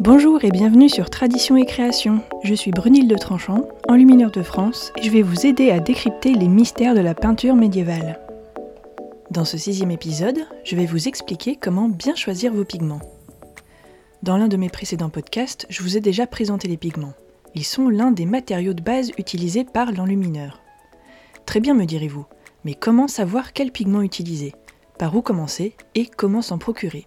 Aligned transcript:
Bonjour 0.00 0.44
et 0.44 0.50
bienvenue 0.50 0.88
sur 0.88 1.08
Tradition 1.08 1.56
et 1.56 1.64
Création. 1.64 2.20
Je 2.42 2.54
suis 2.54 2.72
Brunilde 2.72 3.10
de 3.10 3.16
Tranchant, 3.16 3.68
enlumineur 3.88 4.30
de 4.30 4.42
France, 4.42 4.92
et 4.98 5.02
je 5.02 5.10
vais 5.10 5.22
vous 5.22 5.46
aider 5.46 5.70
à 5.70 5.80
décrypter 5.80 6.34
les 6.34 6.48
mystères 6.48 6.94
de 6.94 7.00
la 7.00 7.14
peinture 7.14 7.54
médiévale. 7.54 8.20
Dans 9.30 9.44
ce 9.44 9.56
sixième 9.56 9.90
épisode, 9.90 10.40
je 10.64 10.76
vais 10.76 10.86
vous 10.86 11.08
expliquer 11.08 11.56
comment 11.56 11.88
bien 11.88 12.14
choisir 12.14 12.52
vos 12.52 12.64
pigments. 12.64 13.00
Dans 14.22 14.36
l'un 14.36 14.48
de 14.48 14.56
mes 14.56 14.68
précédents 14.68 15.10
podcasts, 15.10 15.66
je 15.70 15.82
vous 15.82 15.96
ai 15.96 16.00
déjà 16.00 16.26
présenté 16.26 16.68
les 16.68 16.76
pigments. 16.76 17.14
Ils 17.54 17.64
sont 17.64 17.88
l'un 17.88 18.10
des 18.10 18.26
matériaux 18.26 18.74
de 18.74 18.82
base 18.82 19.10
utilisés 19.16 19.64
par 19.64 19.92
l'enlumineur. 19.92 20.60
Très 21.46 21.60
bien 21.60 21.74
me 21.74 21.84
direz-vous, 21.84 22.26
mais 22.64 22.74
comment 22.74 23.08
savoir 23.08 23.52
quel 23.52 23.70
pigment 23.70 24.02
utiliser? 24.02 24.54
Par 24.98 25.16
où 25.16 25.22
commencer 25.22 25.76
et 25.94 26.06
comment 26.06 26.42
s'en 26.42 26.58
procurer? 26.58 27.06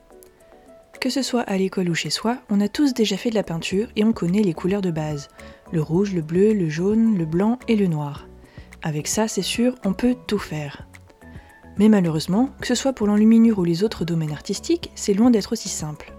Que 1.00 1.10
ce 1.10 1.22
soit 1.22 1.42
à 1.42 1.58
l'école 1.58 1.90
ou 1.90 1.96
chez 1.96 2.10
soi, 2.10 2.38
on 2.50 2.62
a 2.62 2.68
tous 2.68 2.94
déjà 2.94 3.18
fait 3.18 3.30
de 3.30 3.36
la 3.36 3.44
peinture 3.44 3.88
et 3.96 4.04
on 4.04 4.14
connaît 4.14 4.42
les 4.42 4.54
couleurs 4.54 4.82
de 4.82 4.92
base. 4.92 5.30
Le 5.72 5.82
rouge, 5.82 6.14
le 6.14 6.22
bleu, 6.22 6.54
le 6.54 6.70
jaune, 6.70 7.18
le 7.18 7.26
blanc 7.26 7.60
et 7.68 7.76
le 7.76 7.88
noir. 7.88 8.28
Avec 8.84 9.08
ça, 9.08 9.28
c'est 9.28 9.42
sûr, 9.42 9.76
on 9.86 9.94
peut 9.94 10.16
tout 10.28 10.40
faire. 10.40 10.88
Mais 11.78 11.90
malheureusement, 11.90 12.50
que 12.60 12.68
ce 12.68 12.76
soit 12.76 12.94
pour 12.94 13.08
l'enluminure 13.08 13.60
ou 13.60 13.64
les 13.64 13.84
autres 13.84 14.06
domaines 14.06 14.32
artistiques, 14.32 14.92
c'est 14.96 15.14
loin 15.14 15.30
d'être 15.30 15.54
aussi 15.54 15.70
simple. 15.70 16.14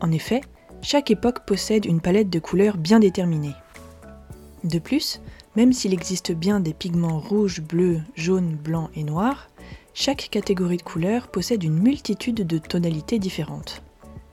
En 0.00 0.10
effet, 0.12 0.40
chaque 0.82 1.10
époque 1.10 1.44
possède 1.46 1.84
une 1.84 2.00
palette 2.00 2.30
de 2.30 2.38
couleurs 2.38 2.76
bien 2.76 3.00
déterminée. 3.00 3.54
De 4.64 4.78
plus, 4.78 5.20
même 5.56 5.72
s'il 5.72 5.92
existe 5.92 6.32
bien 6.32 6.60
des 6.60 6.74
pigments 6.74 7.18
rouge, 7.18 7.60
bleu, 7.60 8.00
jaune, 8.14 8.56
blanc 8.56 8.90
et 8.94 9.04
noir, 9.04 9.48
chaque 9.94 10.28
catégorie 10.30 10.76
de 10.76 10.82
couleurs 10.82 11.28
possède 11.28 11.64
une 11.64 11.78
multitude 11.78 12.46
de 12.46 12.58
tonalités 12.58 13.18
différentes. 13.18 13.82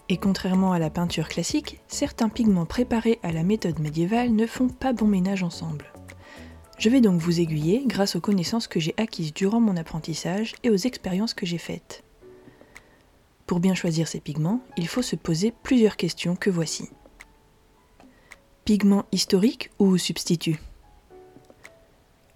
Et 0.09 0.17
contrairement 0.17 0.71
à 0.71 0.79
la 0.79 0.91
peinture 0.91 1.27
classique, 1.27 1.79
certains 1.87 2.29
pigments 2.29 2.65
préparés 2.65 3.19
à 3.23 3.31
la 3.31 3.43
méthode 3.43 3.79
médiévale 3.79 4.31
ne 4.31 4.45
font 4.45 4.67
pas 4.69 4.93
bon 4.93 5.07
ménage 5.07 5.41
ensemble. 5.41 5.91
Je 6.77 6.89
vais 6.89 7.01
donc 7.01 7.19
vous 7.19 7.39
aiguiller 7.39 7.83
grâce 7.85 8.15
aux 8.15 8.21
connaissances 8.21 8.67
que 8.67 8.79
j'ai 8.79 8.93
acquises 8.97 9.33
durant 9.33 9.61
mon 9.61 9.77
apprentissage 9.77 10.53
et 10.63 10.69
aux 10.69 10.75
expériences 10.75 11.33
que 11.33 11.45
j'ai 11.45 11.57
faites. 11.57 12.03
Pour 13.47 13.59
bien 13.59 13.75
choisir 13.75 14.07
ces 14.07 14.19
pigments, 14.19 14.61
il 14.77 14.87
faut 14.87 15.01
se 15.01 15.15
poser 15.15 15.53
plusieurs 15.63 15.97
questions 15.97 16.35
que 16.35 16.49
voici. 16.49 16.89
Pigments 18.65 19.05
historiques 19.11 19.69
ou 19.79 19.97
substituts? 19.97 20.59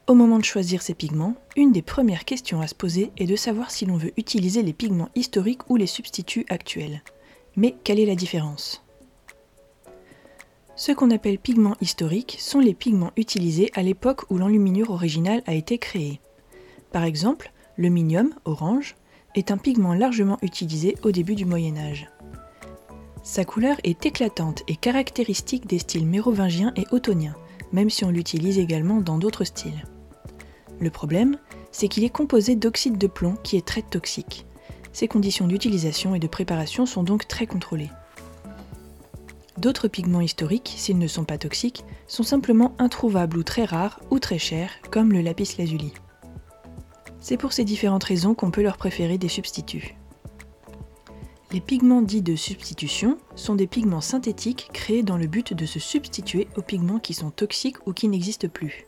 Au 0.09 0.15
moment 0.15 0.39
de 0.39 0.43
choisir 0.43 0.81
ces 0.81 0.95
pigments, 0.95 1.35
une 1.55 1.71
des 1.71 1.83
premières 1.83 2.25
questions 2.25 2.61
à 2.61 2.67
se 2.67 2.73
poser 2.73 3.11
est 3.17 3.27
de 3.27 3.35
savoir 3.35 3.69
si 3.69 3.85
l'on 3.85 3.95
veut 3.95 4.11
utiliser 4.17 4.63
les 4.63 4.73
pigments 4.73 5.09
historiques 5.13 5.69
ou 5.69 5.75
les 5.75 5.85
substituts 5.85 6.47
actuels. 6.49 7.03
Mais 7.55 7.75
quelle 7.83 7.99
est 7.99 8.07
la 8.07 8.16
différence? 8.16 8.83
Ce 10.75 10.91
qu'on 10.91 11.11
appelle 11.11 11.38
pigments 11.38 11.75
historiques 11.79 12.38
sont 12.39 12.59
les 12.59 12.73
pigments 12.73 13.11
utilisés 13.17 13.69
à 13.75 13.83
l'époque 13.83 14.23
où 14.31 14.39
l'enluminure 14.39 14.89
originale 14.89 15.43
a 15.45 15.53
été 15.53 15.77
créée. 15.77 16.19
Par 16.91 17.03
exemple, 17.03 17.51
le 17.77 17.89
minium, 17.89 18.33
orange, 18.45 18.95
est 19.35 19.51
un 19.51 19.57
pigment 19.57 19.94
largement 19.94 20.39
utilisé 20.41 20.95
au 21.03 21.11
début 21.11 21.35
du 21.35 21.45
Moyen 21.45 21.77
Âge. 21.77 22.09
Sa 23.21 23.45
couleur 23.45 23.77
est 23.83 24.07
éclatante 24.07 24.63
et 24.67 24.75
caractéristique 24.75 25.67
des 25.67 25.77
styles 25.77 26.07
mérovingiens 26.07 26.73
et 26.75 26.85
ottoniens, 26.89 27.35
même 27.71 27.91
si 27.91 28.05
on 28.05 28.09
l'utilise 28.09 28.57
également 28.57 29.01
dans 29.01 29.19
d'autres 29.19 29.44
styles. 29.44 29.85
Le 30.80 30.89
problème, 30.89 31.38
c'est 31.72 31.88
qu'il 31.88 32.03
est 32.03 32.09
composé 32.09 32.55
d'oxyde 32.55 32.97
de 32.97 33.08
plomb 33.08 33.35
qui 33.44 33.58
est 33.58 33.66
très 33.66 33.81
toxique. 33.81 34.45
Ses 34.94 35.08
conditions 35.08 35.47
d'utilisation 35.47 36.16
et 36.16 36.19
de 36.19 36.27
préparation 36.27 36.85
sont 36.85 37.03
donc 37.03 37.27
très 37.27 37.47
contrôlées. 37.47 37.91
D'autres 39.57 39.89
pigments 39.89 40.22
historiques, 40.22 40.73
s'ils 40.77 40.97
ne 40.97 41.07
sont 41.07 41.25
pas 41.25 41.38
toxiques, 41.38 41.83
sont 42.07 42.23
simplement 42.23 42.73
introuvables 42.79 43.38
ou 43.38 43.44
très 43.44 43.66
rares 43.66 44.00
ou 44.09 44.19
très 44.19 44.40
chers, 44.40 44.72
comme 44.90 45.12
le 45.12 45.22
lapis 45.22 45.56
lazuli. 45.57 45.94
C'est 47.19 47.35
pour 47.35 47.51
ces 47.51 47.66
différentes 47.66 48.06
raisons 48.06 48.34
qu'on 48.34 48.51
peut 48.51 48.63
leur 48.63 48.78
préférer 48.78 49.17
des 49.17 49.28
substituts. 49.28 49.97
Les 51.51 51.61
pigments 51.61 52.01
dits 52.01 52.22
de 52.22 52.35
substitution 52.35 53.17
sont 53.35 53.56
des 53.56 53.67
pigments 53.67 54.01
synthétiques 54.01 54.69
créés 54.72 55.03
dans 55.03 55.17
le 55.17 55.28
but 55.28 55.53
de 55.53 55.66
se 55.66 55.79
substituer 55.79 56.47
aux 56.56 56.61
pigments 56.61 57.00
qui 57.00 57.13
sont 57.13 57.31
toxiques 57.31 57.85
ou 57.85 57.91
qui 57.91 58.07
n'existent 58.07 58.47
plus. 58.47 58.85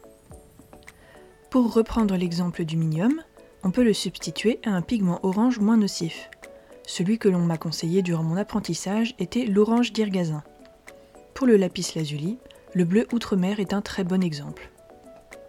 Pour 1.52 1.74
reprendre 1.74 2.16
l'exemple 2.16 2.64
du 2.64 2.78
minium, 2.78 3.22
on 3.64 3.72
peut 3.72 3.84
le 3.84 3.92
substituer 3.92 4.62
à 4.66 4.70
un 4.70 4.82
pigment 4.82 5.20
orange 5.22 5.60
moins 5.60 5.76
nocif. 5.76 6.30
Celui 6.88 7.20
que 7.20 7.28
l'on 7.28 7.42
m'a 7.42 7.58
conseillé 7.58 8.02
durant 8.02 8.24
mon 8.24 8.38
apprentissage 8.38 9.16
était 9.20 9.46
l'orange 9.46 9.92
d'Irgazin. 9.92 10.44
Pour 11.34 11.48
le 11.48 11.58
lapis 11.58 11.92
lazuli, 11.98 12.38
le 12.74 12.86
bleu 12.86 13.06
outre-mer 13.12 13.60
est 13.60 13.74
un 13.74 13.82
très 13.82 14.06
bon 14.06 14.24
exemple. 14.24 14.72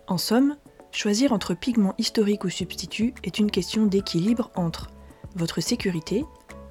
En 0.08 0.18
somme, 0.18 0.56
choisir 0.90 1.32
entre 1.32 1.54
pigments 1.54 1.94
historiques 1.98 2.42
ou 2.42 2.50
substituts 2.50 3.14
est 3.22 3.38
une 3.38 3.52
question 3.52 3.86
d'équilibre 3.86 4.50
entre 4.56 4.88
votre 5.36 5.60
sécurité, 5.60 6.24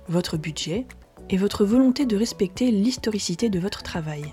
votre 0.09 0.35
budget 0.35 0.85
et 1.29 1.37
votre 1.37 1.63
volonté 1.63 2.05
de 2.05 2.17
respecter 2.17 2.69
l'historicité 2.69 3.47
de 3.47 3.59
votre 3.59 3.81
travail. 3.81 4.25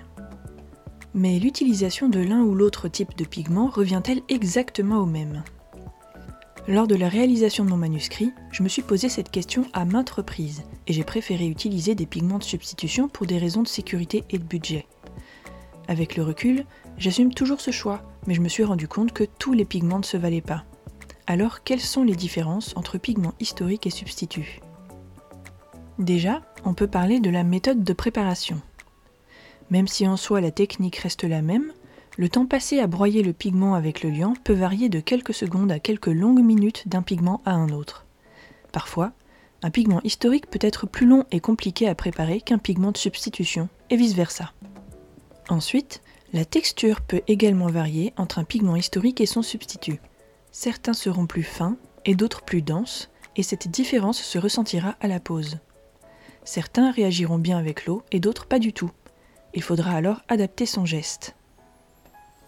Mais 1.18 1.40
l'utilisation 1.40 2.08
de 2.08 2.20
l'un 2.20 2.42
ou 2.42 2.54
l'autre 2.54 2.86
type 2.86 3.18
de 3.18 3.24
pigment 3.24 3.66
revient-elle 3.66 4.22
exactement 4.28 4.98
au 4.98 5.04
même? 5.04 5.42
Lors 6.68 6.86
de 6.86 6.94
la 6.94 7.08
réalisation 7.08 7.64
de 7.64 7.70
mon 7.70 7.76
manuscrit, 7.76 8.32
je 8.52 8.62
me 8.62 8.68
suis 8.68 8.82
posé 8.82 9.08
cette 9.08 9.32
question 9.32 9.64
à 9.72 9.84
maintes 9.84 10.10
reprises 10.10 10.62
et 10.86 10.92
j'ai 10.92 11.02
préféré 11.02 11.48
utiliser 11.48 11.96
des 11.96 12.06
pigments 12.06 12.38
de 12.38 12.44
substitution 12.44 13.08
pour 13.08 13.26
des 13.26 13.36
raisons 13.36 13.64
de 13.64 13.68
sécurité 13.68 14.22
et 14.30 14.38
de 14.38 14.44
budget. 14.44 14.86
Avec 15.88 16.14
le 16.14 16.22
recul, 16.22 16.64
j'assume 16.98 17.34
toujours 17.34 17.60
ce 17.60 17.72
choix, 17.72 18.00
mais 18.28 18.34
je 18.34 18.40
me 18.40 18.48
suis 18.48 18.62
rendu 18.62 18.86
compte 18.86 19.12
que 19.12 19.24
tous 19.24 19.54
les 19.54 19.64
pigments 19.64 19.98
ne 19.98 20.04
se 20.04 20.16
valaient 20.16 20.40
pas. 20.40 20.66
Alors, 21.26 21.64
quelles 21.64 21.80
sont 21.80 22.04
les 22.04 22.14
différences 22.14 22.76
entre 22.76 22.96
pigments 22.96 23.34
historiques 23.40 23.88
et 23.88 23.90
substituts? 23.90 24.60
Déjà, 25.98 26.42
on 26.64 26.74
peut 26.74 26.86
parler 26.86 27.18
de 27.18 27.30
la 27.30 27.42
méthode 27.42 27.82
de 27.82 27.92
préparation. 27.92 28.62
Même 29.70 29.88
si 29.88 30.06
en 30.06 30.16
soi 30.16 30.40
la 30.40 30.50
technique 30.50 30.96
reste 30.96 31.24
la 31.24 31.42
même, 31.42 31.72
le 32.16 32.28
temps 32.28 32.46
passé 32.46 32.80
à 32.80 32.86
broyer 32.86 33.22
le 33.22 33.32
pigment 33.32 33.74
avec 33.74 34.02
le 34.02 34.10
liant 34.10 34.34
peut 34.42 34.54
varier 34.54 34.88
de 34.88 35.00
quelques 35.00 35.34
secondes 35.34 35.70
à 35.70 35.78
quelques 35.78 36.06
longues 36.06 36.42
minutes 36.42 36.88
d'un 36.88 37.02
pigment 37.02 37.42
à 37.44 37.52
un 37.52 37.68
autre. 37.68 38.06
Parfois, 38.72 39.12
un 39.62 39.70
pigment 39.70 40.00
historique 40.04 40.50
peut 40.50 40.58
être 40.62 40.86
plus 40.86 41.06
long 41.06 41.24
et 41.30 41.40
compliqué 41.40 41.88
à 41.88 41.94
préparer 41.94 42.40
qu'un 42.40 42.58
pigment 42.58 42.92
de 42.92 42.96
substitution, 42.96 43.68
et 43.90 43.96
vice-versa. 43.96 44.52
Ensuite, 45.48 46.02
la 46.32 46.44
texture 46.44 47.00
peut 47.00 47.22
également 47.26 47.68
varier 47.68 48.12
entre 48.16 48.38
un 48.38 48.44
pigment 48.44 48.76
historique 48.76 49.20
et 49.20 49.26
son 49.26 49.42
substitut. 49.42 50.00
Certains 50.52 50.92
seront 50.92 51.26
plus 51.26 51.42
fins 51.42 51.76
et 52.04 52.14
d'autres 52.14 52.42
plus 52.42 52.62
denses, 52.62 53.10
et 53.36 53.42
cette 53.42 53.68
différence 53.68 54.20
se 54.20 54.38
ressentira 54.38 54.96
à 55.00 55.08
la 55.08 55.20
pose. 55.20 55.58
Certains 56.44 56.90
réagiront 56.90 57.38
bien 57.38 57.58
avec 57.58 57.86
l'eau 57.86 58.02
et 58.10 58.20
d'autres 58.20 58.46
pas 58.46 58.58
du 58.58 58.72
tout, 58.72 58.90
il 59.58 59.62
faudra 59.62 59.90
alors 59.90 60.22
adapter 60.28 60.66
son 60.66 60.86
geste. 60.86 61.34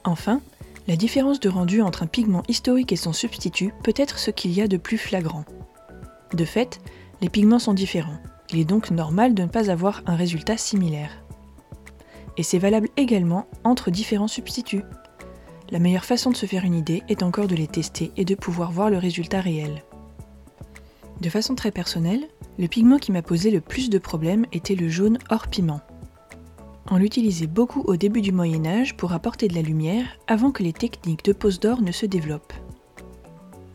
Enfin, 0.05 0.41
la 0.87 0.95
différence 0.95 1.41
de 1.41 1.49
rendu 1.49 1.83
entre 1.83 2.05
un 2.05 2.07
pigment 2.07 2.45
historique 2.47 2.93
et 2.93 2.97
son 2.97 3.13
substitut 3.13 3.75
peut 3.83 3.93
être 3.97 4.21
ce 4.21 4.31
qu'il 4.31 4.53
y 4.53 4.61
a 4.61 4.69
de 4.69 4.77
plus 4.77 4.97
flagrant. 4.97 5.45
De 6.35 6.45
fait, 6.45 6.81
les 7.21 7.29
pigments 7.29 7.59
sont 7.59 7.75
différents. 7.75 8.21
Il 8.53 8.61
est 8.61 8.65
donc 8.65 8.93
normal 8.93 9.35
de 9.35 9.43
ne 9.43 9.49
pas 9.49 9.73
avoir 9.73 10.03
un 10.07 10.15
résultat 10.15 10.57
similaire. 10.57 11.11
Et 12.37 12.45
c'est 12.45 12.61
valable 12.61 12.89
également 12.97 13.49
entre 13.65 13.91
différents 13.91 14.29
substituts. 14.29 14.85
La 15.73 15.81
meilleure 15.81 16.05
façon 16.05 16.31
de 16.31 16.37
se 16.37 16.47
faire 16.47 16.65
une 16.65 16.77
idée 16.77 17.03
est 17.09 17.25
encore 17.25 17.49
de 17.49 17.57
les 17.57 17.67
tester 17.67 18.13
et 18.17 18.25
de 18.25 18.37
pouvoir 18.37 18.71
voir 18.71 18.89
le 18.89 18.99
résultat 18.99 19.41
réel. 19.41 19.83
De 21.21 21.29
façon 21.29 21.57
très 21.57 21.73
personnelle, 21.73 22.29
le 22.57 22.69
pigment 22.69 22.99
qui 22.99 23.11
m'a 23.11 23.23
posé 23.23 23.51
le 23.51 23.61
plus 23.61 23.91
de 23.91 23.99
problèmes 23.99 24.47
était 24.53 24.77
le 24.77 24.89
jaune 24.89 25.19
hors 25.29 25.49
piment. 25.49 25.81
On 26.89 26.97
l'utilisait 26.97 27.47
beaucoup 27.47 27.83
au 27.83 27.97
début 27.97 28.21
du 28.21 28.33
Moyen 28.33 28.65
Âge 28.67 28.97
pour 28.97 29.13
apporter 29.13 29.49
de 29.49 29.55
la 29.55 29.63
lumière 29.63 30.07
avant 30.27 30.51
que 30.51 30.63
les 30.63 30.73
techniques 30.73 31.25
de 31.25 31.33
pose 31.33 31.61
d'or 31.61 31.83
ne 31.83 31.93
se 31.93 32.07
développent. 32.07 32.53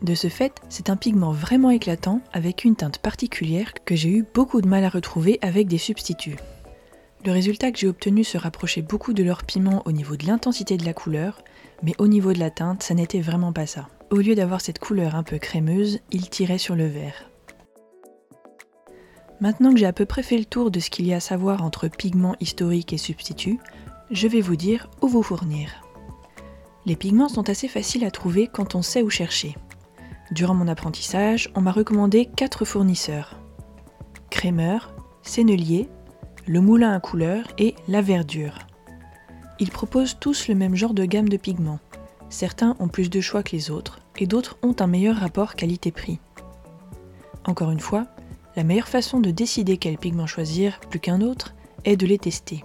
De 0.02 0.14
ce 0.14 0.28
fait, 0.28 0.60
c'est 0.68 0.90
un 0.90 0.96
pigment 0.96 1.32
vraiment 1.32 1.70
éclatant 1.70 2.20
avec 2.32 2.64
une 2.64 2.76
teinte 2.76 2.98
particulière 2.98 3.72
que 3.84 3.96
j'ai 3.96 4.10
eu 4.10 4.24
beaucoup 4.34 4.60
de 4.60 4.68
mal 4.68 4.84
à 4.84 4.88
retrouver 4.88 5.38
avec 5.40 5.68
des 5.68 5.78
substituts. 5.78 6.36
Le 7.24 7.32
résultat 7.32 7.72
que 7.72 7.78
j'ai 7.78 7.88
obtenu 7.88 8.22
se 8.22 8.38
rapprochait 8.38 8.82
beaucoup 8.82 9.12
de 9.12 9.22
leur 9.22 9.44
piment 9.44 9.82
au 9.86 9.92
niveau 9.92 10.16
de 10.16 10.26
l'intensité 10.26 10.76
de 10.76 10.84
la 10.84 10.92
couleur, 10.92 11.42
mais 11.82 11.94
au 11.98 12.06
niveau 12.06 12.32
de 12.32 12.38
la 12.38 12.50
teinte, 12.50 12.82
ça 12.82 12.94
n'était 12.94 13.20
vraiment 13.20 13.52
pas 13.52 13.66
ça. 13.66 13.88
Au 14.10 14.16
lieu 14.16 14.34
d'avoir 14.34 14.60
cette 14.60 14.78
couleur 14.78 15.16
un 15.16 15.22
peu 15.22 15.38
crémeuse, 15.38 16.00
il 16.12 16.28
tirait 16.28 16.58
sur 16.58 16.76
le 16.76 16.86
vert. 16.86 17.30
Maintenant 19.40 19.72
que 19.72 19.78
j'ai 19.78 19.86
à 19.86 19.92
peu 19.92 20.06
près 20.06 20.22
fait 20.22 20.38
le 20.38 20.46
tour 20.46 20.70
de 20.70 20.80
ce 20.80 20.88
qu'il 20.88 21.06
y 21.06 21.12
a 21.12 21.16
à 21.16 21.20
savoir 21.20 21.62
entre 21.62 21.88
pigments 21.88 22.36
historiques 22.40 22.92
et 22.92 22.98
substituts, 22.98 23.58
je 24.10 24.28
vais 24.28 24.40
vous 24.40 24.56
dire 24.56 24.88
où 25.02 25.08
vous 25.08 25.22
fournir. 25.22 25.82
Les 26.86 26.96
pigments 26.96 27.28
sont 27.28 27.48
assez 27.50 27.68
faciles 27.68 28.04
à 28.04 28.10
trouver 28.10 28.46
quand 28.46 28.74
on 28.74 28.82
sait 28.82 29.02
où 29.02 29.10
chercher. 29.10 29.56
Durant 30.30 30.54
mon 30.54 30.68
apprentissage, 30.68 31.50
on 31.54 31.60
m'a 31.60 31.72
recommandé 31.72 32.26
quatre 32.34 32.64
fournisseurs. 32.64 33.38
Crémeur, 34.30 34.94
Sennelier, 35.22 35.88
le 36.46 36.60
moulin 36.60 36.92
à 36.92 37.00
couleur 37.00 37.46
et 37.58 37.74
la 37.88 38.00
verdure. 38.00 38.58
Ils 39.58 39.70
proposent 39.70 40.18
tous 40.18 40.48
le 40.48 40.54
même 40.54 40.76
genre 40.76 40.94
de 40.94 41.04
gamme 41.04 41.28
de 41.28 41.36
pigments. 41.36 41.80
Certains 42.28 42.76
ont 42.78 42.88
plus 42.88 43.10
de 43.10 43.20
choix 43.20 43.42
que 43.42 43.52
les 43.52 43.70
autres 43.70 44.00
et 44.18 44.26
d'autres 44.26 44.56
ont 44.62 44.74
un 44.78 44.86
meilleur 44.86 45.16
rapport 45.16 45.54
qualité-prix. 45.54 46.20
Encore 47.46 47.70
une 47.70 47.80
fois, 47.80 48.06
la 48.56 48.64
meilleure 48.64 48.88
façon 48.88 49.20
de 49.20 49.30
décider 49.30 49.76
quel 49.76 49.98
pigment 49.98 50.26
choisir 50.26 50.80
plus 50.80 50.98
qu'un 50.98 51.20
autre 51.20 51.54
est 51.84 51.96
de 51.96 52.06
les 52.06 52.18
tester. 52.18 52.64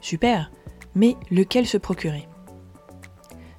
Super, 0.00 0.50
mais 0.94 1.16
lequel 1.30 1.66
se 1.66 1.78
procurer? 1.78 2.28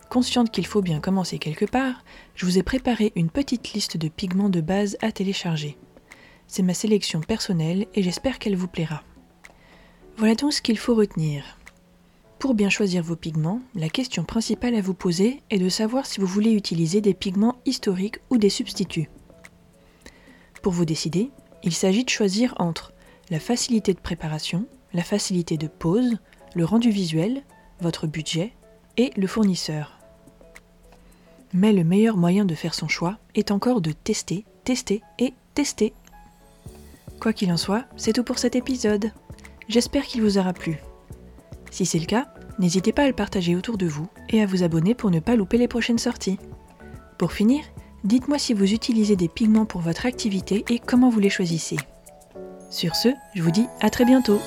Consciente 0.09 0.51
qu'il 0.51 0.67
faut 0.67 0.81
bien 0.81 0.99
commencer 0.99 1.39
quelque 1.39 1.65
part, 1.65 2.03
je 2.35 2.45
vous 2.45 2.59
ai 2.59 2.63
préparé 2.63 3.11
une 3.15 3.31
petite 3.31 3.73
liste 3.73 3.97
de 3.97 4.09
pigments 4.09 4.49
de 4.49 4.61
base 4.61 4.97
à 5.01 5.11
télécharger. 5.11 5.77
C'est 6.47 6.61
ma 6.61 6.75
sélection 6.75 7.21
personnelle 7.21 7.87
et 7.95 8.03
j'espère 8.03 8.37
qu'elle 8.37 8.55
vous 8.55 8.67
plaira. 8.67 9.01
Voilà 10.17 10.35
donc 10.35 10.53
ce 10.53 10.61
qu'il 10.61 10.77
faut 10.77 10.93
retenir. 10.93 11.57
Pour 12.37 12.53
bien 12.53 12.69
choisir 12.69 13.01
vos 13.01 13.15
pigments, 13.15 13.61
la 13.73 13.89
question 13.89 14.25
principale 14.25 14.75
à 14.75 14.81
vous 14.81 14.93
poser 14.93 15.41
est 15.49 15.59
de 15.59 15.69
savoir 15.69 16.05
si 16.05 16.19
vous 16.19 16.27
voulez 16.27 16.51
utiliser 16.51 16.99
des 16.99 17.13
pigments 17.13 17.55
historiques 17.65 18.19
ou 18.29 18.37
des 18.37 18.49
substituts. 18.49 19.09
Pour 20.61 20.73
vous 20.73 20.85
décider, 20.85 21.31
il 21.63 21.73
s'agit 21.73 22.03
de 22.03 22.09
choisir 22.09 22.53
entre 22.57 22.93
la 23.29 23.39
facilité 23.39 23.93
de 23.93 23.99
préparation, 23.99 24.65
la 24.93 25.03
facilité 25.03 25.57
de 25.57 25.67
pose, 25.67 26.17
le 26.55 26.65
rendu 26.65 26.89
visuel, 26.91 27.43
votre 27.81 28.05
budget 28.05 28.53
et 28.97 29.11
le 29.15 29.27
fournisseur. 29.27 29.97
Mais 31.53 31.71
le 31.71 31.83
meilleur 31.83 32.17
moyen 32.17 32.45
de 32.45 32.55
faire 32.55 32.73
son 32.73 32.87
choix 32.87 33.17
est 33.35 33.51
encore 33.51 33.81
de 33.81 33.91
tester, 33.91 34.45
tester 34.63 35.01
et 35.19 35.33
tester. 35.53 35.93
Quoi 37.19 37.33
qu'il 37.33 37.51
en 37.51 37.57
soit, 37.57 37.85
c'est 37.95 38.13
tout 38.13 38.23
pour 38.23 38.39
cet 38.39 38.55
épisode. 38.55 39.11
J'espère 39.69 40.03
qu'il 40.03 40.21
vous 40.21 40.37
aura 40.37 40.53
plu. 40.53 40.79
Si 41.71 41.85
c'est 41.85 41.99
le 41.99 42.05
cas, 42.05 42.27
n'hésitez 42.59 42.91
pas 42.91 43.03
à 43.03 43.07
le 43.07 43.13
partager 43.13 43.55
autour 43.55 43.77
de 43.77 43.85
vous 43.85 44.07
et 44.29 44.41
à 44.41 44.45
vous 44.45 44.63
abonner 44.63 44.93
pour 44.93 45.09
ne 45.09 45.19
pas 45.19 45.35
louper 45.35 45.57
les 45.57 45.67
prochaines 45.67 45.99
sorties. 45.99 46.37
Pour 47.17 47.31
finir, 47.31 47.63
dites-moi 48.03 48.37
si 48.37 48.53
vous 48.53 48.73
utilisez 48.73 49.15
des 49.15 49.27
pigments 49.27 49.65
pour 49.65 49.81
votre 49.81 50.05
activité 50.05 50.65
et 50.69 50.79
comment 50.79 51.09
vous 51.09 51.19
les 51.19 51.29
choisissez. 51.29 51.77
Sur 52.69 52.95
ce, 52.95 53.09
je 53.35 53.41
vous 53.41 53.51
dis 53.51 53.67
à 53.81 53.89
très 53.89 54.05
bientôt 54.05 54.39